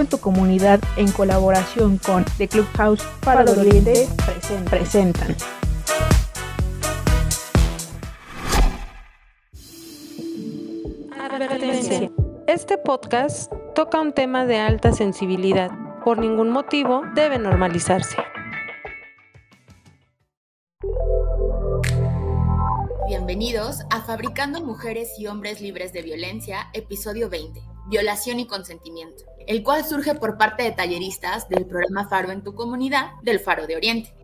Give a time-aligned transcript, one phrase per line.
[0.00, 4.08] En tu comunidad en colaboración con The Clubhouse de Oriente
[4.68, 5.36] presentan.
[12.48, 15.70] Este podcast toca un tema de alta sensibilidad.
[16.04, 18.16] Por ningún motivo debe normalizarse.
[23.06, 29.62] Bienvenidos a Fabricando Mujeres y Hombres Libres de Violencia, episodio 20, Violación y Consentimiento, el
[29.62, 33.76] cual surge por parte de talleristas del programa Faro en tu comunidad del Faro de
[33.76, 34.14] Oriente.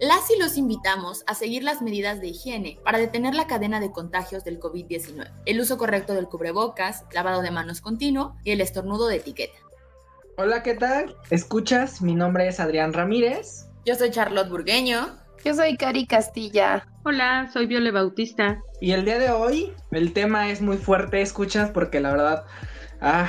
[0.00, 3.92] Las y los invitamos a seguir las medidas de higiene para detener la cadena de
[3.92, 9.06] contagios del COVID-19, el uso correcto del cubrebocas, lavado de manos continuo y el estornudo
[9.06, 9.58] de etiqueta.
[10.36, 11.16] Hola, ¿qué tal?
[11.30, 12.02] ¿Escuchas?
[12.02, 13.66] Mi nombre es Adrián Ramírez.
[13.84, 15.21] Yo soy Charlotte Burgueño.
[15.44, 16.86] Yo soy Cari Castilla.
[17.04, 18.62] Hola, soy Viole Bautista.
[18.80, 22.44] Y el día de hoy el tema es muy fuerte, escuchas, porque la verdad,
[23.00, 23.28] ah,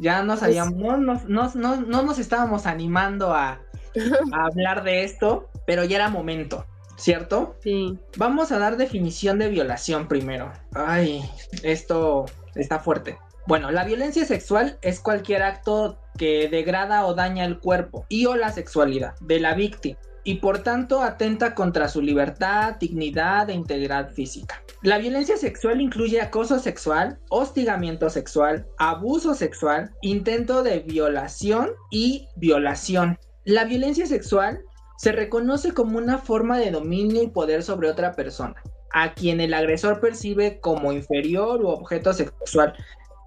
[0.00, 3.60] ya nos pues habíamos, no, no nos estábamos animando a,
[4.32, 7.54] a hablar de esto, pero ya era momento, ¿cierto?
[7.62, 7.96] Sí.
[8.16, 10.52] Vamos a dar definición de violación primero.
[10.74, 11.22] Ay,
[11.62, 12.26] esto
[12.56, 13.18] está fuerte.
[13.46, 18.34] Bueno, la violencia sexual es cualquier acto que degrada o daña el cuerpo y o
[18.34, 24.10] la sexualidad de la víctima y por tanto atenta contra su libertad, dignidad e integridad
[24.10, 24.62] física.
[24.82, 33.18] La violencia sexual incluye acoso sexual, hostigamiento sexual, abuso sexual, intento de violación y violación.
[33.44, 34.60] La violencia sexual
[34.98, 38.54] se reconoce como una forma de dominio y poder sobre otra persona,
[38.92, 42.74] a quien el agresor percibe como inferior u objeto sexual.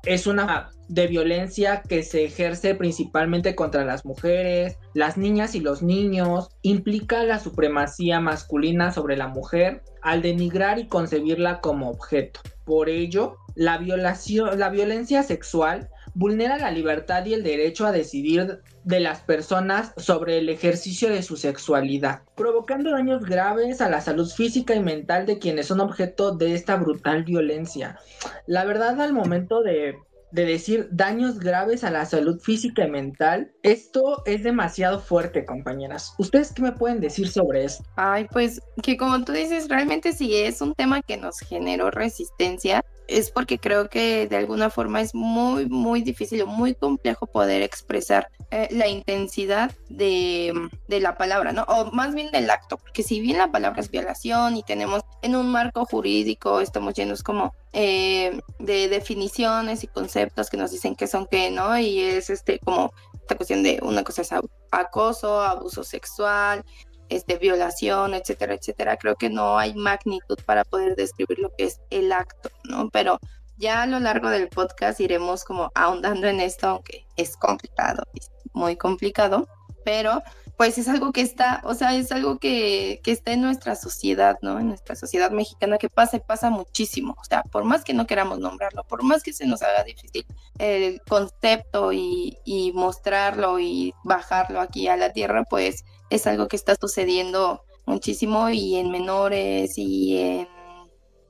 [0.06, 5.81] Es una de violencia que se ejerce principalmente contra las mujeres, las niñas y los
[5.81, 12.39] niños, implica la supremacía masculina sobre la mujer al denigrar y concebirla como objeto.
[12.66, 18.59] Por ello, la violación, la violencia sexual vulnera la libertad y el derecho a decidir
[18.86, 24.30] de las personas sobre el ejercicio de su sexualidad, provocando daños graves a la salud
[24.30, 27.99] física y mental de quienes son objeto de esta brutal violencia.
[28.45, 29.95] La verdad, al momento de
[30.36, 36.14] de decir daños graves a la salud física y mental, esto es demasiado fuerte, compañeras.
[36.17, 37.86] ¿Ustedes qué me pueden decir sobre esto?
[37.95, 42.83] Ay, pues que como tú dices, realmente sí es un tema que nos generó resistencia
[43.08, 47.61] es porque creo que de alguna forma es muy, muy difícil o muy complejo poder
[47.61, 50.54] expresar eh, la intensidad de,
[50.88, 51.64] de, la palabra, ¿no?
[51.64, 55.36] O más bien del acto, porque si bien la palabra es violación y tenemos en
[55.36, 61.08] un marco jurídico, estamos llenos como eh, de definiciones y conceptos que nos dicen qué
[61.08, 61.77] son qué, ¿no?
[61.77, 64.30] Y es este como esta cuestión de una cosa es
[64.71, 66.64] acoso, abuso sexual,
[67.10, 68.98] este, violación, etcétera, etcétera.
[68.98, 72.89] Creo que no hay magnitud para poder describir lo que es el acto, ¿no?
[72.89, 73.20] Pero
[73.58, 78.30] ya a lo largo del podcast iremos como ahondando en esto, aunque es complicado, es
[78.54, 79.48] muy complicado,
[79.83, 80.21] pero
[80.58, 84.38] pues es algo que está, o sea, es algo que, que, está en nuestra sociedad,
[84.42, 84.60] ¿no?
[84.60, 87.15] En nuestra sociedad mexicana que pasa y pasa muchísimo.
[87.20, 90.26] O sea, por más que no queramos nombrarlo, por más que se nos haga difícil
[90.58, 96.55] el concepto y, y mostrarlo y bajarlo aquí a la tierra, pues es algo que
[96.55, 100.48] está sucediendo muchísimo y en menores y en,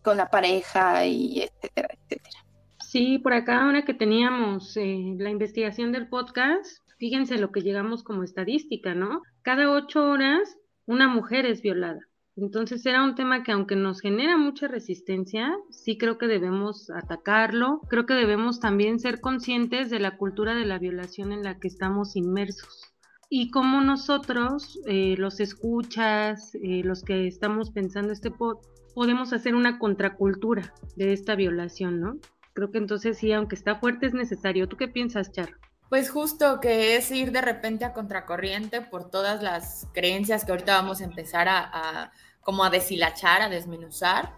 [0.03, 2.39] con la pareja y etcétera, etcétera.
[2.79, 8.03] Sí, por acá ahora que teníamos eh, la investigación del podcast, fíjense lo que llegamos
[8.03, 9.21] como estadística, ¿no?
[9.41, 11.99] Cada ocho horas una mujer es violada.
[12.37, 17.79] Entonces era un tema que aunque nos genera mucha resistencia, sí creo que debemos atacarlo.
[17.89, 21.69] Creo que debemos también ser conscientes de la cultura de la violación en la que
[21.69, 22.94] estamos inmersos
[23.37, 28.59] y cómo nosotros, eh, los escuchas, eh, los que estamos pensando este pod,
[28.93, 32.15] podemos hacer una contracultura de esta violación, ¿no?
[32.53, 34.69] Creo que entonces sí, aunque está fuerte, es necesario.
[34.69, 35.49] ¿Tú qué piensas, Char?
[35.89, 40.73] Pues justo que es ir de repente a contracorriente por todas las creencias que ahorita
[40.73, 44.31] vamos a empezar a, a como a deshilachar, a desmenuzar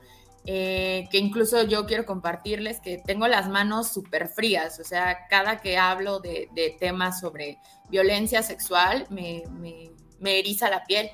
[0.50, 5.60] eh, que incluso yo quiero compartirles que tengo las manos súper frías, o sea, cada
[5.60, 7.60] que hablo de, temas sobre
[7.90, 9.44] violencia sexual me,
[10.22, 11.12] me, eriza la piel,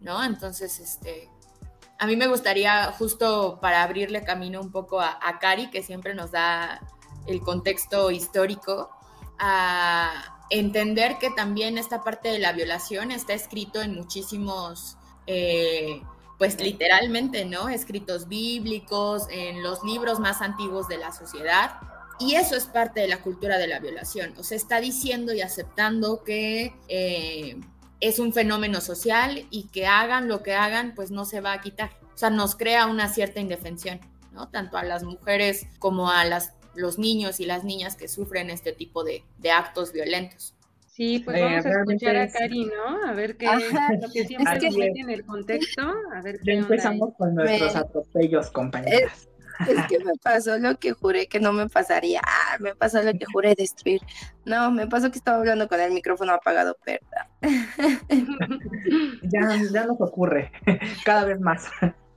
[0.00, 0.22] ¿no?
[0.22, 1.30] Entonces, este,
[1.98, 6.30] a mí me gustaría justo para abrirle camino un poco a, Cari, que siempre nos
[6.30, 6.86] da
[7.26, 8.90] el contexto histórico,
[9.38, 14.98] a entender que también esta parte de la violación está escrito en muchísimos...
[15.26, 16.02] Eh,
[16.38, 17.68] pues literalmente, ¿no?
[17.68, 21.76] Escritos bíblicos, en los libros más antiguos de la sociedad.
[22.18, 24.34] Y eso es parte de la cultura de la violación.
[24.38, 27.60] O sea, está diciendo y aceptando que eh,
[28.00, 31.60] es un fenómeno social y que hagan lo que hagan, pues no se va a
[31.60, 31.90] quitar.
[32.14, 34.00] O sea, nos crea una cierta indefensión,
[34.32, 34.48] ¿no?
[34.48, 38.72] Tanto a las mujeres como a las los niños y las niñas que sufren este
[38.72, 40.53] tipo de, de actos violentos.
[40.94, 43.08] Sí, pues vamos a escuchar a Cari, ¿no?
[43.08, 45.00] A ver qué es lo que siempre es que...
[45.00, 45.82] en el contexto.
[46.14, 49.28] A ver qué ya empezamos con nuestros atropellos, compañeras.
[49.68, 52.20] Es que me pasó lo que juré que no me pasaría.
[52.24, 54.02] Ah, me pasó lo que juré destruir.
[54.44, 57.26] No, me pasó que estaba hablando con el micrófono apagado, ¿verdad?
[59.22, 60.52] ya, ya nos ocurre,
[61.04, 61.66] cada vez más.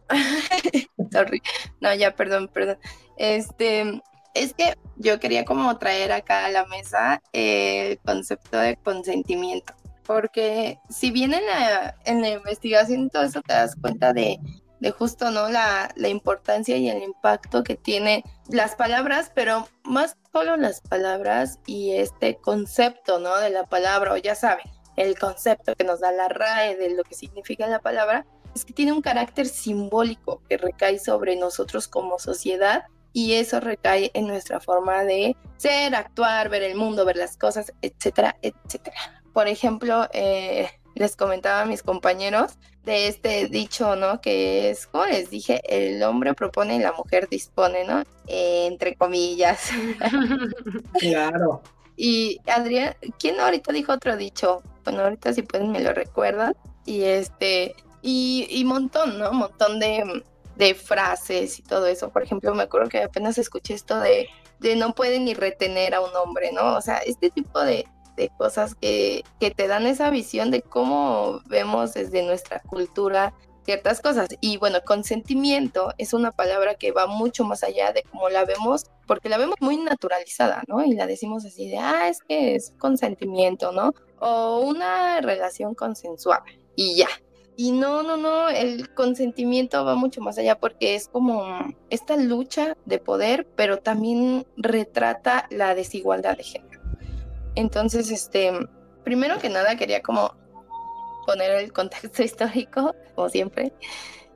[1.12, 1.42] Sorry.
[1.82, 2.78] No, ya, perdón, perdón.
[3.18, 4.02] Este,
[4.44, 9.74] es que yo quería como traer acá a la mesa el concepto de consentimiento,
[10.06, 14.40] porque si bien en la, en investigación todo eso te das cuenta de,
[14.80, 15.50] de justo, ¿no?
[15.50, 21.60] La, la, importancia y el impacto que tiene las palabras, pero más solo las palabras
[21.66, 23.38] y este concepto, ¿no?
[23.38, 27.04] De la palabra, o ya saben, el concepto que nos da la RAE de lo
[27.04, 28.26] que significa la palabra,
[28.56, 32.86] es que tiene un carácter simbólico que recae sobre nosotros como sociedad
[33.18, 37.74] y eso recae en nuestra forma de ser, actuar, ver el mundo, ver las cosas,
[37.82, 38.96] etcétera, etcétera.
[39.34, 44.22] Por ejemplo, eh, les comentaba a mis compañeros de este dicho, ¿no?
[44.22, 48.04] Que es, como les dije, el hombre propone y la mujer dispone, ¿no?
[48.28, 49.72] entre comillas.
[51.00, 51.64] Claro.
[51.96, 54.62] Y Adrián, ¿quién ahorita dijo otro dicho?
[54.84, 56.56] Bueno, ahorita si pueden me lo recuerdan.
[56.86, 59.34] Y este, y, y montón, ¿no?
[59.34, 60.24] Montón de,
[60.58, 62.10] de frases y todo eso.
[62.10, 64.28] Por ejemplo, me acuerdo que apenas escuché esto de,
[64.60, 66.76] de no pueden ni retener a un hombre, ¿no?
[66.76, 71.42] O sea, este tipo de, de cosas que, que, te dan esa visión de cómo
[71.48, 73.34] vemos desde nuestra cultura
[73.68, 74.30] ciertas cosas.
[74.40, 78.86] Y bueno, consentimiento es una palabra que va mucho más allá de cómo la vemos,
[79.06, 80.84] porque la vemos muy naturalizada, ¿no?
[80.84, 83.94] Y la decimos así de, ah, es que es consentimiento, ¿no?
[84.20, 86.42] O una relación consensual.
[86.78, 87.10] Y ya,
[87.60, 91.44] y no, no, no, el consentimiento va mucho más allá porque es como
[91.90, 96.80] esta lucha de poder, pero también retrata la desigualdad de género.
[97.56, 98.54] Entonces, este,
[99.04, 100.36] primero que nada quería como
[101.26, 103.74] poner el contexto histórico, como siempre.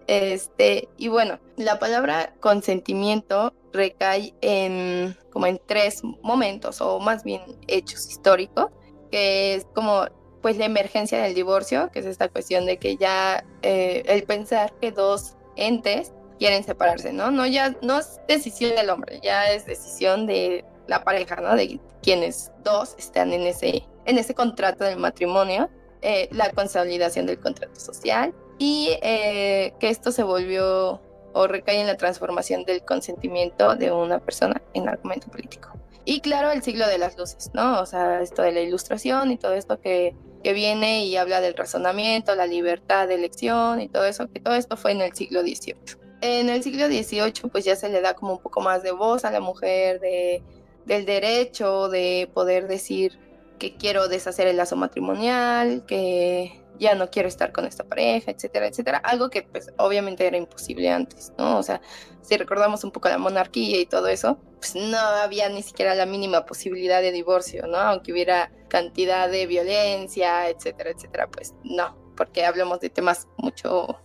[0.07, 7.41] Este, y bueno, la palabra consentimiento recae en como en tres momentos o más bien
[7.67, 8.71] hechos históricos,
[9.11, 10.07] que es como
[10.41, 14.73] pues la emergencia del divorcio, que es esta cuestión de que ya eh, el pensar
[14.81, 17.29] que dos entes quieren separarse, ¿no?
[17.31, 21.55] No ya no es decisión del hombre, ya es decisión de la pareja, ¿no?
[21.55, 25.69] De quienes dos están en ese en ese contrato del matrimonio,
[26.01, 30.99] eh, la consolidación del contrato social y eh, que esto se volvió
[31.33, 35.69] o recae en la transformación del consentimiento de una persona en argumento político.
[36.03, 37.79] Y claro, el siglo de las luces, ¿no?
[37.79, 41.55] O sea, esto de la ilustración y todo esto que que viene y habla del
[41.55, 45.41] razonamiento, la libertad de elección y todo eso, que todo esto fue en el siglo
[45.41, 45.75] XVIII.
[46.21, 49.25] En el siglo XVIII pues ya se le da como un poco más de voz
[49.25, 50.43] a la mujer, de,
[50.85, 53.19] del derecho de poder decir
[53.59, 58.67] que quiero deshacer el lazo matrimonial, que ya no quiero estar con esta pareja, etcétera,
[58.67, 58.97] etcétera.
[58.97, 61.59] Algo que pues obviamente era imposible antes, ¿no?
[61.59, 61.79] O sea,
[62.23, 66.07] si recordamos un poco la monarquía y todo eso, pues no había ni siquiera la
[66.07, 67.77] mínima posibilidad de divorcio, ¿no?
[67.77, 73.99] Aunque hubiera cantidad de violencia, etcétera, etcétera, pues no, porque hablamos de temas mucho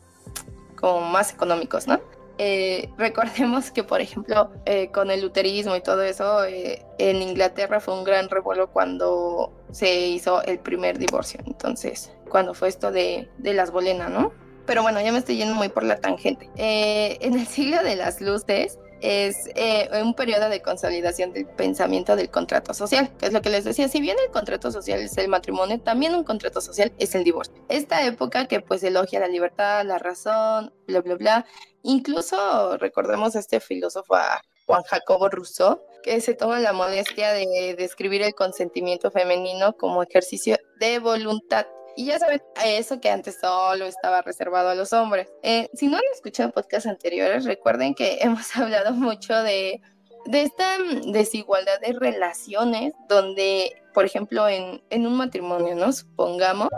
[0.74, 2.00] como más económicos, ¿no?
[2.38, 7.78] Eh, recordemos que, por ejemplo, eh, con el luterismo y todo eso, eh, en Inglaterra
[7.78, 11.38] fue un gran revuelo cuando se hizo el primer divorcio.
[11.46, 14.32] Entonces, cuando fue esto de, de las bolenas, ¿no?
[14.66, 16.50] Pero bueno, ya me estoy yendo muy por la tangente.
[16.56, 19.48] en el siglo de las luces, es
[20.02, 23.88] un periodo de consolidación del pensamiento del contrato social, que es lo que les decía,
[23.88, 27.54] si bien el contrato social es el matrimonio, también un contrato social es el divorcio.
[27.68, 31.46] Esta época que pues elogia la libertad, la razón, bla, bla, bla,
[31.88, 34.16] Incluso recordemos a este filósofo,
[34.66, 40.56] Juan Jacobo Rousseau, que se toma la modestia de describir el consentimiento femenino como ejercicio
[40.80, 41.68] de voluntad.
[41.96, 45.28] Y ya saben, eso que antes solo estaba reservado a los hombres.
[45.42, 49.80] Eh, si no han escuchado podcasts anteriores, recuerden que hemos hablado mucho de,
[50.26, 50.76] de esta
[51.06, 55.92] desigualdad de relaciones, donde, por ejemplo, en, en un matrimonio, ¿no?
[55.92, 56.68] Supongamos,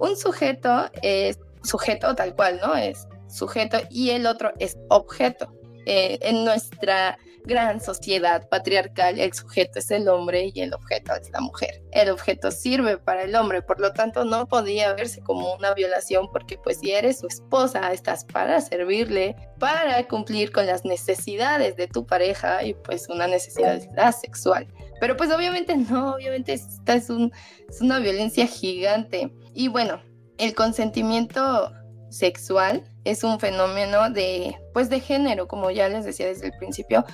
[0.00, 2.74] un sujeto es sujeto tal cual, ¿no?
[2.74, 5.52] Es sujeto y el otro es objeto.
[5.86, 11.30] Eh, en nuestra gran sociedad patriarcal, el sujeto es el hombre y el objeto es
[11.30, 11.82] la mujer.
[11.92, 16.28] El objeto sirve para el hombre, por lo tanto no podía verse como una violación
[16.32, 21.86] porque pues si eres su esposa, estás para servirle, para cumplir con las necesidades de
[21.86, 23.80] tu pareja y pues una necesidad
[24.12, 24.66] sexual.
[25.00, 27.32] Pero pues obviamente no, obviamente esta es, un,
[27.68, 29.32] es una violencia gigante.
[29.52, 30.00] Y bueno,
[30.38, 31.72] el consentimiento
[32.14, 37.04] sexual es un fenómeno de, pues de género, como ya les decía desde el principio,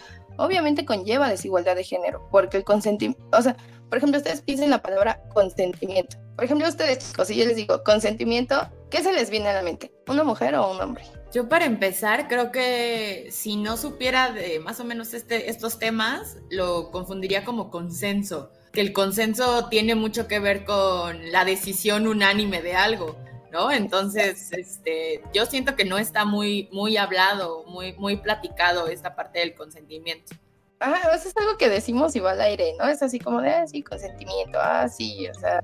[0.40, 3.56] obviamente conlleva desigualdad de género, porque el consentimiento, o sea,
[3.88, 6.16] por ejemplo, ustedes piensen la palabra consentimiento.
[6.37, 9.62] Por ejemplo, ustedes chicos, si yo les digo consentimiento, ¿qué se les viene a la
[9.62, 9.92] mente?
[10.09, 11.04] ¿Una mujer o un hombre?
[11.35, 16.38] Yo para empezar, creo que si no supiera de más o menos este, estos temas,
[16.50, 22.62] lo confundiría como consenso, que el consenso tiene mucho que ver con la decisión unánime
[22.62, 23.16] de algo.
[23.52, 23.71] ¿No?
[23.71, 29.40] Entonces, este, yo siento que no está muy, muy hablado, muy, muy platicado esta parte
[29.40, 30.35] del consentimiento.
[30.80, 32.87] Ah, es algo que decimos igual al aire, ¿no?
[32.87, 35.61] Es así como de, ah, sí, consentimiento, ah, sí, o sea,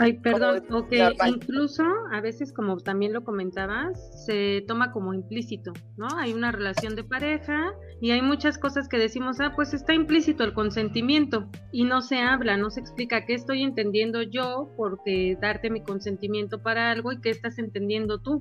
[0.00, 5.72] Ay, perdón, o que incluso a veces, como también lo comentabas, se toma como implícito,
[5.96, 6.06] ¿no?
[6.16, 10.44] Hay una relación de pareja y hay muchas cosas que decimos, ah, pues está implícito
[10.44, 15.70] el consentimiento y no se habla, no se explica qué estoy entendiendo yo porque darte
[15.70, 18.38] mi consentimiento para algo y qué estás entendiendo tú.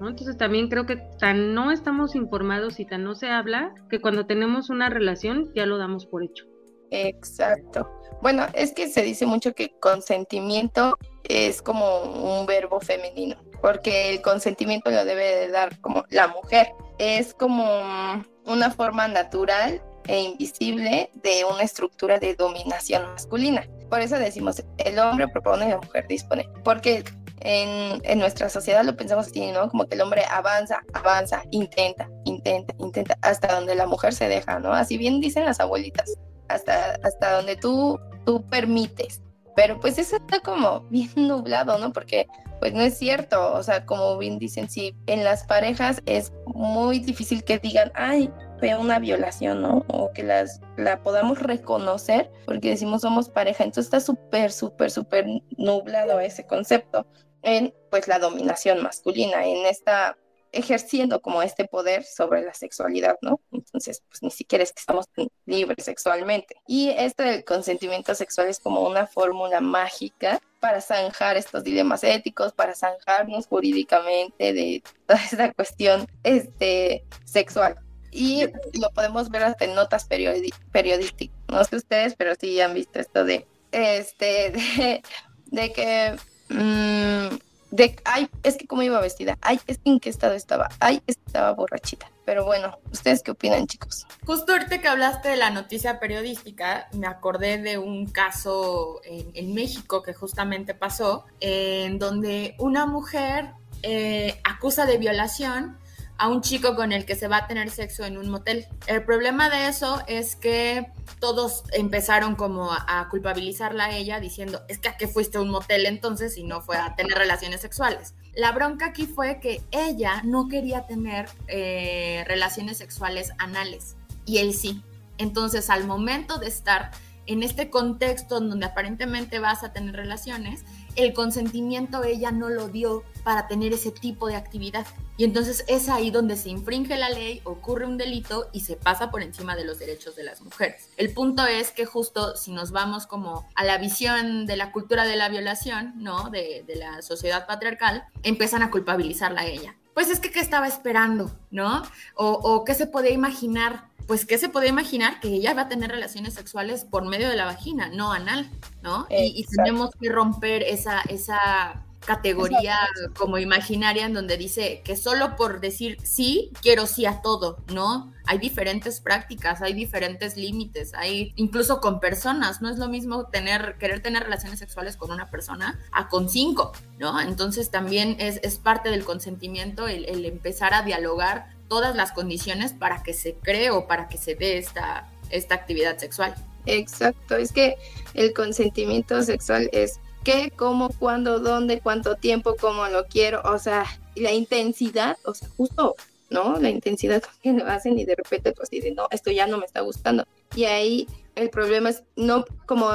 [0.00, 0.08] ¿no?
[0.08, 4.26] Entonces también creo que tan no estamos informados y tan no se habla que cuando
[4.26, 6.51] tenemos una relación ya lo damos por hecho.
[6.92, 7.88] Exacto.
[8.20, 14.20] Bueno, es que se dice mucho que consentimiento es como un verbo femenino, porque el
[14.20, 16.68] consentimiento lo debe de dar como la mujer.
[16.98, 23.66] Es como una forma natural e invisible de una estructura de dominación masculina.
[23.88, 27.04] Por eso decimos, el hombre propone y la mujer dispone, porque
[27.40, 29.68] en, en, nuestra sociedad lo pensamos así, ¿no?
[29.70, 34.58] Como que el hombre avanza, avanza, intenta, intenta, intenta, hasta donde la mujer se deja,
[34.58, 34.72] ¿no?
[34.72, 36.18] Así bien dicen las abuelitas
[36.54, 39.22] hasta, hasta donde tú, tú permites.
[39.54, 41.92] Pero pues eso está como bien nublado, ¿no?
[41.92, 42.26] Porque
[42.60, 47.00] pues no es cierto, o sea, como bien dicen, sí, en las parejas es muy
[47.00, 48.30] difícil que digan, ay,
[48.60, 49.84] fue una violación, ¿no?
[49.88, 53.64] O que las, la podamos reconocer porque decimos somos pareja.
[53.64, 57.04] Entonces está súper, súper, súper nublado ese concepto
[57.42, 60.16] en pues la dominación masculina, en esta
[60.52, 63.40] ejerciendo como este poder sobre la sexualidad, ¿no?
[63.50, 65.06] Entonces, pues ni siquiera es que estamos
[65.46, 66.56] libres sexualmente.
[66.66, 72.52] Y esto del consentimiento sexual es como una fórmula mágica para zanjar estos dilemas éticos,
[72.52, 77.80] para zanjarnos jurídicamente de toda esta cuestión este, sexual.
[78.10, 78.44] Y
[78.78, 81.36] lo podemos ver hasta en notas periodísticas.
[81.48, 84.52] No sé ustedes, pero sí han visto esto de, este,
[85.46, 86.16] de, que...
[86.50, 87.38] Mm,
[87.72, 91.02] de, ay, es que cómo iba vestida, ay, es que en qué estado estaba, ay,
[91.06, 92.06] estaba borrachita.
[92.24, 94.06] Pero bueno, ¿ustedes qué opinan, chicos?
[94.24, 100.02] Justo ahorita que hablaste de la noticia periodística, me acordé de un caso en, México
[100.02, 103.50] que justamente pasó, en donde una mujer
[103.82, 105.78] eh, acusa de violación
[106.22, 108.68] a un chico con el que se va a tener sexo en un motel.
[108.86, 110.86] El problema de eso es que
[111.18, 115.50] todos empezaron como a, culpabilizarla a ella diciendo, es que a qué fuiste a un
[115.50, 118.14] motel entonces y no fue a tener relaciones sexuales.
[118.36, 124.54] La bronca aquí fue que ella no quería tener eh, relaciones sexuales anales y él
[124.54, 124.80] sí.
[125.18, 126.92] Entonces al momento de estar
[127.26, 130.64] en este contexto en donde aparentemente vas a tener relaciones,
[130.96, 134.86] el consentimiento ella no lo dio para tener ese tipo de actividad.
[135.16, 139.10] Y entonces es ahí donde se infringe la ley, ocurre un delito y se pasa
[139.10, 140.88] por encima de los derechos de las mujeres.
[140.96, 145.04] El punto es que justo si nos vamos como a la visión de la cultura
[145.04, 146.30] de la violación, ¿no?
[146.30, 149.76] De, la sociedad patriarcal, empiezan a culpabilizarla a ella.
[149.94, 151.82] Pues es que qué estaba esperando, ¿no?
[152.14, 155.20] O, o qué se podía imaginar pues, ¿qué se puede imaginar?
[155.20, 158.50] Que ella va a tener relaciones sexuales por medio de la vagina, no anal,
[158.82, 159.06] ¿no?
[159.10, 162.78] Y, tenemos que romper esa, esa categoría
[163.16, 168.12] como imaginaria en donde dice que solo por decir sí, quiero sí a todo, ¿no?
[168.26, 173.76] Hay diferentes prácticas, hay diferentes límites, hay incluso con personas, no es lo mismo tener,
[173.78, 177.20] querer tener relaciones sexuales con una persona a con cinco, ¿no?
[177.20, 182.74] Entonces también es, es parte del consentimiento el, el empezar a dialogar todas las condiciones
[182.74, 186.34] para que se cree o para que se dé esta, esta actividad sexual.
[186.66, 187.76] Exacto, es que
[188.12, 193.86] el consentimiento sexual es qué, cómo, cuándo, dónde, cuánto tiempo, cómo lo quiero, o sea,
[194.16, 195.96] la intensidad, o sea, justo,
[196.28, 196.58] ¿no?
[196.58, 199.56] La intensidad con que lo hacen y de repente pues dicen, no, esto ya no
[199.56, 200.26] me está gustando.
[200.54, 202.90] Y ahí el problema es no, como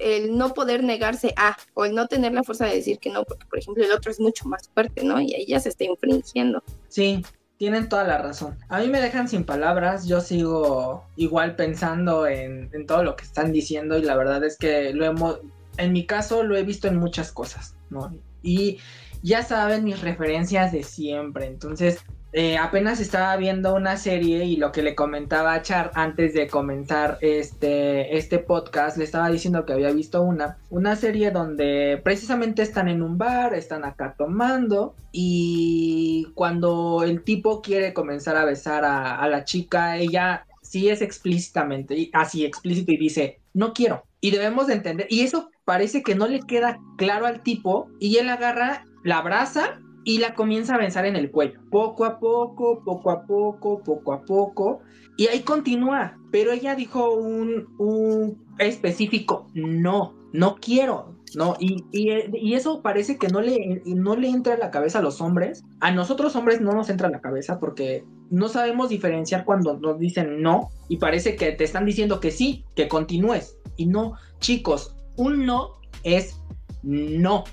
[0.00, 3.22] el no poder negarse a, o el no tener la fuerza de decir que no,
[3.22, 5.20] porque por ejemplo el otro es mucho más fuerte, ¿no?
[5.20, 6.64] Y ahí ya se está infringiendo.
[6.88, 7.22] Sí,
[7.58, 8.58] tienen toda la razón.
[8.68, 13.52] A mí me dejan sin palabras, yo sigo igual pensando en, todo lo que están
[13.52, 15.40] diciendo y la verdad es que lo hemos,
[15.76, 18.14] en mi caso lo he visto en muchas cosas, ¿no?
[18.42, 18.78] Y
[19.22, 21.98] ya saben mis referencias de siempre, entonces
[22.38, 26.48] eh, apenas estaba viendo una serie y lo que le comentaba a Char antes de
[26.48, 32.60] comenzar este, este podcast, le estaba diciendo que había visto una, una serie donde precisamente
[32.60, 38.84] están en un bar, están acá tomando y cuando el tipo quiere comenzar a besar
[38.84, 44.04] a, la chica, ella sí es explícitamente, así explícito y dice, no quiero.
[44.20, 48.18] Y debemos de entender, y eso parece que no le queda claro al tipo, y
[48.18, 52.82] él agarra, la abraza y la comienza a besar en el cuello, poco a poco,
[52.84, 54.80] poco a poco, poco a poco,
[55.16, 62.54] y ahí continúa, pero ella dijo un, un específico, no, no quiero, no, y, y,
[62.54, 65.64] eso parece que no le, no le entra a la cabeza a los hombres.
[65.80, 69.98] A nosotros hombres no nos entra a la cabeza porque no sabemos diferenciar cuando nos
[69.98, 73.58] dicen no y parece que te están diciendo que sí, que continúes.
[73.76, 75.72] Y no, chicos, un no
[76.04, 76.40] es
[76.82, 77.44] no.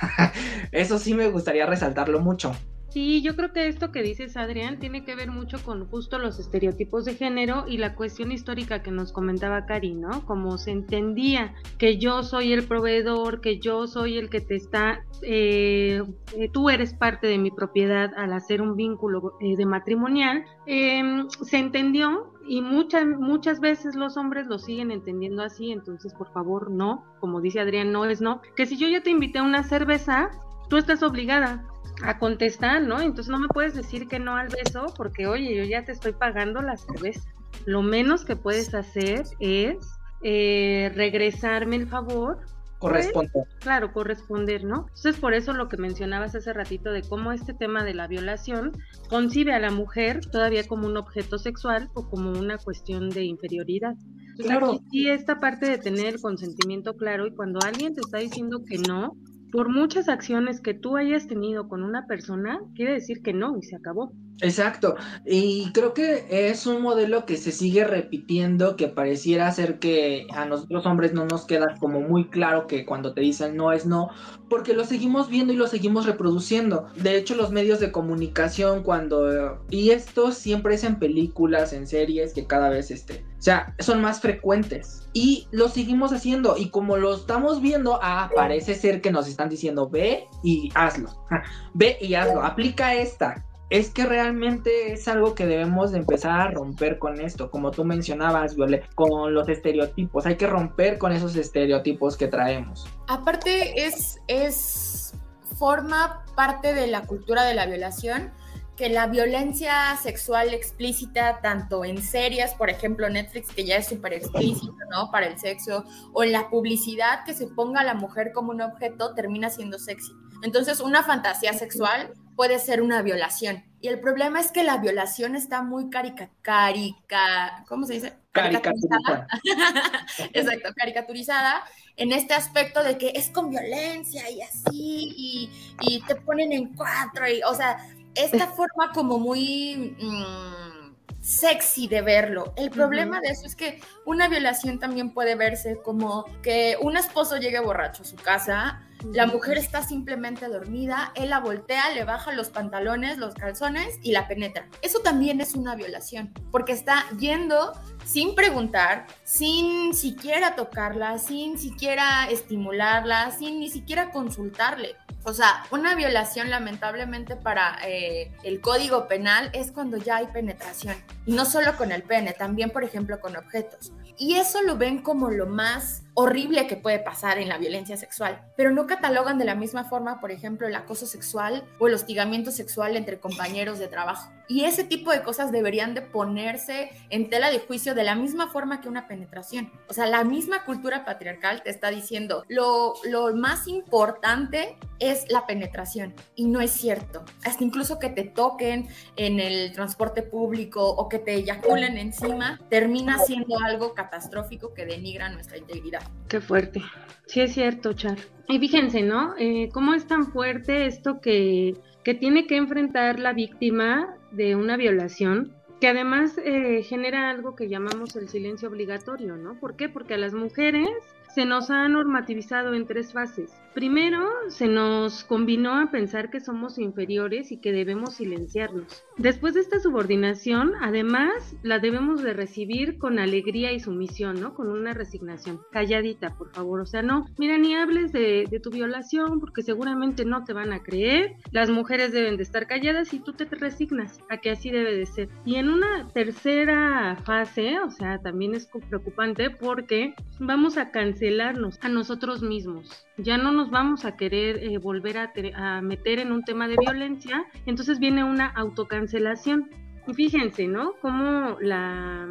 [0.72, 2.52] eso sí me gustaría resaltarlo mucho.
[2.90, 6.40] Sí, yo creo que esto que dices, Adrián, tiene que ver mucho con justo los
[6.40, 10.26] estereotipos de género y la cuestión histórica que nos comentaba Cari, ¿no?
[10.26, 15.04] Como se entendía que yo soy el proveedor, que yo soy el que te está,
[15.22, 16.02] eh,
[16.36, 21.28] eh, tú eres parte de mi propiedad al hacer un vínculo eh, de matrimonial, em,
[21.30, 26.70] se entendió y muchas muchas veces los hombres lo siguen entendiendo así, entonces por favor
[26.70, 29.62] no, como dice Adrián, no es no, que si yo ya te invité a una
[29.62, 30.30] cerveza,
[30.68, 31.66] tú estás obligada
[32.02, 33.00] a contestar, ¿no?
[33.00, 36.12] Entonces no me puedes decir que no al beso porque, oye, yo ya te estoy
[36.12, 37.28] pagando la cerveza.
[37.66, 39.76] Lo menos que puedes hacer es
[40.22, 42.40] eh, regresarme el favor.
[42.80, 43.46] Corresponder.
[43.60, 44.86] claro, corresponder, ¿no?
[44.88, 48.72] Entonces por eso lo que mencionabas hace ratito de cómo este tema de la violación
[49.08, 53.94] concibe a la mujer todavía como un objeto sexual o como una cuestión de inferioridad.
[54.38, 54.80] claro.
[54.90, 58.78] Y esta parte de tener el consentimiento claro y cuando alguien te está diciendo que
[58.78, 59.14] no,
[59.52, 63.62] por muchas acciones que tú hayas tenido con una persona, quiere decir que no y
[63.62, 64.12] se acabó.
[64.42, 70.26] Exacto, y creo que es un modelo que se sigue repitiendo, que pareciera ser que
[70.32, 73.84] a nosotros hombres no nos queda como muy claro que cuando te dicen no es
[73.84, 74.08] no,
[74.48, 76.88] porque lo seguimos viendo y lo seguimos reproduciendo.
[76.96, 79.62] De hecho, los medios de comunicación cuando...
[79.70, 83.24] Y esto siempre es en películas, en series, que cada vez este...
[83.38, 85.08] O sea, son más frecuentes.
[85.12, 86.56] Y lo seguimos haciendo.
[86.58, 91.10] Y como lo estamos viendo, ah, parece ser que nos están diciendo, ve y hazlo.
[91.74, 92.42] ve y hazlo.
[92.42, 97.50] Aplica esta es que realmente es algo que debemos de empezar a romper con esto,
[97.50, 98.56] como tú mencionabas,
[98.96, 100.26] con los estereotipos.
[100.26, 102.86] Hay que romper con esos estereotipos que traemos.
[103.06, 105.14] Aparte, es, es
[105.56, 108.32] forma parte de la cultura de la violación
[108.76, 114.14] que la violencia sexual explícita, tanto en series, por ejemplo Netflix, que ya es súper
[114.14, 115.10] explícito, ¿no?
[115.10, 118.62] Para el sexo, o en la publicidad que se ponga a la mujer como un
[118.62, 120.12] objeto, termina siendo sexy.
[120.42, 123.62] Entonces, una fantasía sexual puede ser una violación.
[123.82, 128.14] Y el problema es que la violación está muy carica, carica, ¿cómo se dice?
[128.32, 129.26] Caricaturizada.
[130.32, 131.62] Exacto, caricaturizada
[131.98, 135.50] en este aspecto de que es con violencia y así,
[135.82, 139.94] y, te ponen en cuatro, y, o sea, esta forma como muy...
[140.00, 142.54] Mm, sexy de verlo.
[142.56, 147.36] El problema de eso es que una violación también puede verse como que un esposo
[147.36, 148.80] llegue borracho a su casa,
[149.12, 154.12] la mujer está simplemente dormida, él la voltea, le baja los pantalones, los calzones y
[154.12, 154.68] la penetra.
[154.82, 157.72] Eso también es una violación, porque está yendo
[158.04, 164.96] sin preguntar, sin siquiera tocarla, sin siquiera estimularla, sin ni siquiera consultarle.
[165.24, 170.96] O sea, una violación lamentablemente para eh, el código penal es cuando ya hay penetración.
[171.26, 173.92] Y no solo con el pene, también por ejemplo con objetos.
[174.18, 178.42] Y eso lo ven como lo más horrible que puede pasar en la violencia sexual,
[178.56, 182.50] pero no catalogan de la misma forma, por ejemplo, el acoso sexual o el hostigamiento
[182.50, 184.30] sexual entre compañeros de trabajo.
[184.48, 188.48] Y ese tipo de cosas deberían de ponerse en tela de juicio de la misma
[188.48, 189.70] forma que una penetración.
[189.88, 195.46] O sea, la misma cultura patriarcal te está diciendo, lo, lo más importante es la
[195.46, 196.14] penetración.
[196.34, 197.24] Y no es cierto.
[197.44, 203.18] Hasta incluso que te toquen en el transporte público o que te eyaculen encima, termina
[203.18, 206.02] siendo algo catastrófico que denigra nuestra integridad.
[206.28, 206.82] Qué fuerte.
[207.26, 208.18] Sí es cierto, Char.
[208.48, 209.34] Y fíjense, ¿no?
[209.38, 214.76] Eh, ¿Cómo es tan fuerte esto que, que tiene que enfrentar la víctima de una
[214.76, 215.54] violación?
[215.80, 219.58] que además eh, genera algo que llamamos el silencio obligatorio, ¿no?
[219.58, 219.88] ¿Por qué?
[219.88, 220.90] Porque a las mujeres
[221.34, 223.50] se nos ha normativizado en tres fases.
[223.74, 229.04] Primero, se nos combinó a pensar que somos inferiores y que debemos silenciarnos.
[229.16, 234.54] Después de esta subordinación, además, la debemos de recibir con alegría y sumisión, ¿no?
[234.54, 235.60] Con una resignación.
[235.70, 236.80] Calladita, por favor.
[236.80, 240.82] O sea, no, mira, ni hables de, tu violación porque seguramente no te van a
[240.82, 241.36] creer.
[241.52, 245.06] Las mujeres deben de estar calladas y tú te resignas a que así debe de
[245.06, 245.28] ser.
[245.44, 251.88] Y en una tercera fase, o sea, también es preocupante porque vamos a cancelarnos a
[251.88, 253.06] nosotros mismos.
[253.22, 257.44] Ya no nos vamos a querer eh, volver a, meter en un tema de violencia,
[257.66, 259.70] entonces viene una autocancelación.
[260.06, 260.94] Y fíjense, ¿no?
[261.00, 262.26] Cómo la,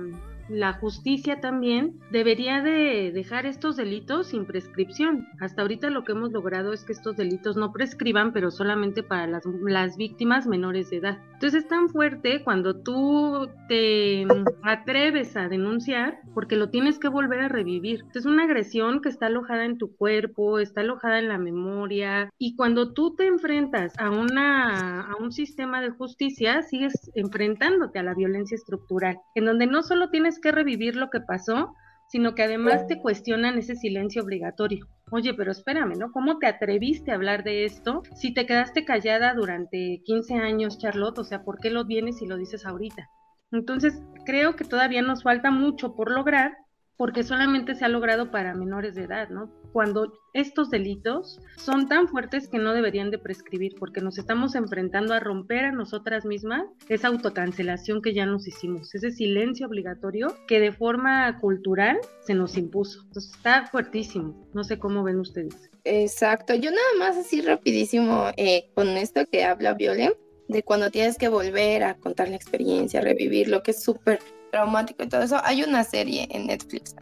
[0.50, 5.28] la justicia también debería de dejar estos delitos sin prescripción.
[5.40, 9.28] Hasta ahorita lo que hemos logrado es que estos delitos no prescriban, pero solamente para
[9.28, 11.20] las, las víctimas menores de edad.
[11.34, 14.26] Entonces es tan fuerte cuando tú te
[14.64, 18.06] atreves a denunciar porque lo tienes que volver a revivir.
[18.14, 22.56] Es una agresión que está alojada en tu cuerpo, está alojada en la memoria y
[22.56, 28.14] cuando tú te enfrentas a, una, a un sistema de justicia, sigues enfrentándote a la
[28.14, 31.73] violencia estructural, en donde no solo tienes que revivir lo que pasó,
[32.10, 34.88] sino que además te cuestionan ese silencio obligatorio.
[35.12, 36.12] Oye, pero espérame, ¿no?
[36.12, 41.19] ¿Cómo te atreviste a hablar de esto si te quedaste callada durante 15 años, Charlotte?
[41.19, 43.10] O sea, ¿por qué lo vienes y lo dices ahorita?
[43.52, 46.58] Entonces, creo que todavía nos falta mucho por lograr
[47.00, 49.50] porque solamente se ha logrado para menores de edad, ¿no?
[49.72, 55.14] Cuando estos delitos son tan fuertes que no deberían de prescribir, porque nos estamos enfrentando
[55.14, 60.60] a romper a nosotras mismas esa autocancelación que ya nos hicimos, ese silencio obligatorio que
[60.60, 63.04] de forma cultural se nos impuso.
[63.06, 64.50] Entonces está fuertísimo.
[64.54, 65.72] No sé cómo ven ustedes.
[65.86, 66.54] Exacto.
[66.54, 70.12] Yo nada más así rapidísimo eh, con esto que habla Violem,
[70.50, 75.04] de cuando tienes que volver a contar la experiencia, revivir lo que es súper traumático
[75.04, 75.40] y todo eso.
[75.44, 76.96] Hay una serie en Netflix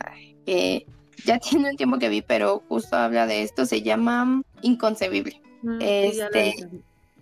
[0.46, 0.86] que
[1.26, 5.42] ya tiene un tiempo que vi, pero justo habla de esto, se llama Inconcebible.
[5.64, 6.56] Mm, este,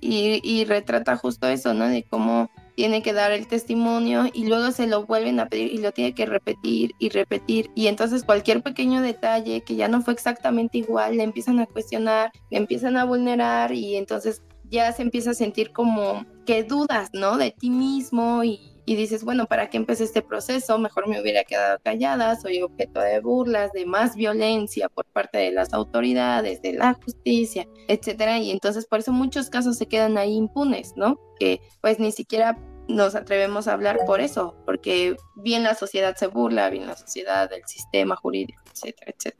[0.02, 1.88] y, y, retrata justo eso, ¿no?
[1.88, 5.78] De cómo tiene que dar el testimonio y luego se lo vuelven a pedir y
[5.78, 7.72] lo tiene que repetir y repetir.
[7.74, 12.32] Y entonces cualquier pequeño detalle que ya no fue exactamente igual, le empiezan a cuestionar,
[12.52, 17.38] le empiezan a vulnerar y entonces ya se empieza a sentir como que dudas, ¿no?
[17.38, 20.78] De ti mismo y y dices, bueno, ¿para qué empecé este proceso?
[20.78, 25.52] Mejor me hubiera quedado callada, soy objeto de burlas, de más violencia por parte de
[25.52, 28.38] las autoridades, de la justicia, etcétera.
[28.40, 31.20] Y entonces por eso muchos casos se quedan ahí impunes, ¿no?
[31.40, 36.28] Que pues ni siquiera nos atrevemos a hablar por eso, porque bien la sociedad se
[36.28, 38.62] burla, bien la sociedad del sistema jurídico,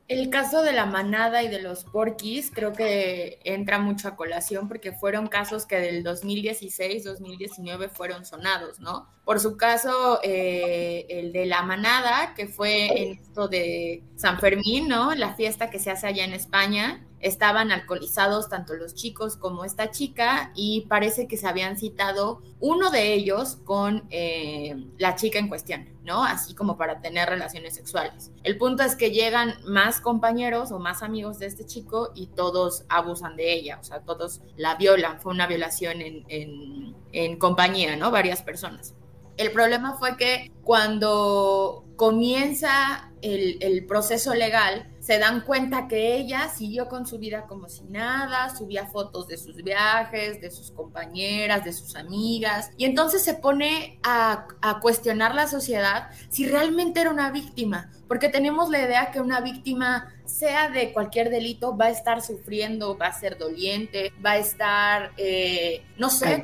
[0.08, 4.68] El caso de la manada y de los porquis creo que entra mucho a colación
[4.68, 9.10] porque fueron casos que del 2016, 2019 fueron sonados, ¿no?
[9.26, 14.88] Por su caso, eh, el de la manada, que fue en esto de San Fermín,
[14.88, 15.16] ¿no?
[15.16, 19.90] La fiesta que se hace allá en España, estaban alcoholizados tanto los chicos como esta
[19.90, 25.50] chica y parece que se habían citado uno de ellos con eh, la chica en
[25.50, 26.24] cuestión, ¿no?
[26.24, 28.32] Así como para tener relaciones sexuales.
[28.44, 32.86] El punto es que llegan más compañeros o más amigos de este chico y todos
[32.90, 38.12] abusan de ella, o sea, todos la violan, fue una violación en, en compañía, ¿no?
[38.12, 38.94] Varias personas.
[39.38, 46.88] El problema fue que cuando comienza el, proceso legal, se dan cuenta que ella siguió
[46.88, 51.74] con su vida como si nada, subía fotos de sus viajes, de sus compañeras, de
[51.74, 57.30] sus amigas, y entonces se pone a, a cuestionar la sociedad si realmente era una
[57.30, 62.24] víctima, porque tenemos la idea que una víctima sea de cualquier delito, va a estar
[62.24, 66.42] sufriendo, va a ser doliente, va a estar, eh, no sé,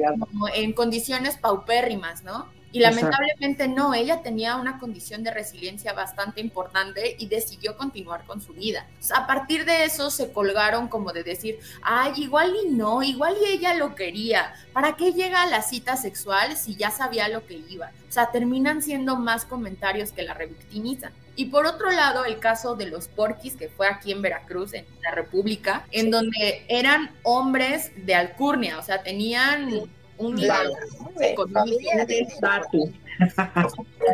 [0.54, 2.48] en condiciones paupérrimas, ¿no?
[2.72, 8.42] Y lamentablemente no, ella tenía una condición de resiliencia bastante importante y decidió continuar con
[8.42, 8.88] su vida.
[9.14, 13.52] a partir de eso se colgaron como de decir, ay, igual y no, igual y
[13.52, 14.54] ella lo quería.
[14.74, 17.92] ¿Para qué llega a la cita sexual si ya sabía lo que iba?
[18.08, 21.12] O sea, terminan siendo más comentarios que la revictimizan.
[21.36, 24.86] Y por otro lado, el caso de los porquis, que fue aquí en Veracruz, en
[25.02, 29.90] la República, en donde eran hombres de alcurnia, o sea, tenían
[30.22, 30.74] un nivel